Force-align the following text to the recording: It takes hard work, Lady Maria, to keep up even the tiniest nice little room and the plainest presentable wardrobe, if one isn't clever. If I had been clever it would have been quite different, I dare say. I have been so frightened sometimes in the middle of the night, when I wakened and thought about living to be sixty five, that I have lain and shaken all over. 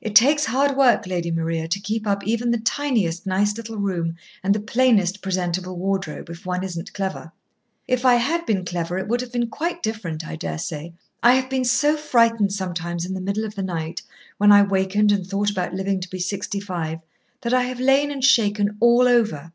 It 0.00 0.14
takes 0.16 0.46
hard 0.46 0.78
work, 0.78 1.06
Lady 1.06 1.30
Maria, 1.30 1.68
to 1.68 1.78
keep 1.78 2.06
up 2.06 2.26
even 2.26 2.50
the 2.52 2.58
tiniest 2.58 3.26
nice 3.26 3.54
little 3.54 3.76
room 3.76 4.16
and 4.42 4.54
the 4.54 4.58
plainest 4.60 5.20
presentable 5.20 5.76
wardrobe, 5.76 6.30
if 6.30 6.46
one 6.46 6.64
isn't 6.64 6.94
clever. 6.94 7.32
If 7.86 8.06
I 8.06 8.14
had 8.14 8.46
been 8.46 8.64
clever 8.64 8.96
it 8.96 9.08
would 9.08 9.20
have 9.20 9.30
been 9.30 9.48
quite 9.48 9.82
different, 9.82 10.26
I 10.26 10.36
dare 10.36 10.56
say. 10.56 10.94
I 11.22 11.34
have 11.34 11.50
been 11.50 11.66
so 11.66 11.98
frightened 11.98 12.54
sometimes 12.54 13.04
in 13.04 13.12
the 13.12 13.20
middle 13.20 13.44
of 13.44 13.54
the 13.54 13.62
night, 13.62 14.00
when 14.38 14.52
I 14.52 14.62
wakened 14.62 15.12
and 15.12 15.26
thought 15.26 15.50
about 15.50 15.74
living 15.74 16.00
to 16.00 16.08
be 16.08 16.18
sixty 16.18 16.58
five, 16.58 17.00
that 17.42 17.52
I 17.52 17.64
have 17.64 17.78
lain 17.78 18.10
and 18.10 18.24
shaken 18.24 18.78
all 18.80 19.06
over. 19.06 19.50